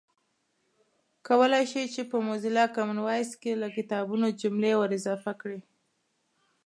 کولای 1.27 1.63
شئ 1.71 1.85
چې 1.93 2.01
په 2.11 2.17
موزیلا 2.27 2.65
کامن 2.75 2.99
وایس 3.05 3.31
کې 3.41 3.51
له 3.61 3.67
کتابونو 3.77 4.27
جملې 4.41 4.73
ور 4.77 4.91
اضافه 4.99 5.31
کړئ 5.41 5.61